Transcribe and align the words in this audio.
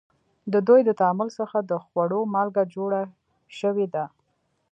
د 0.53 0.55
دوی 0.67 0.81
د 0.85 0.89
تعامل 0.99 1.29
څخه 1.39 1.57
د 1.69 1.71
خوړو 1.83 2.21
مالګه 2.33 2.63
جوړه 2.75 3.01
شوې 3.59 3.87
ده. 3.93 4.05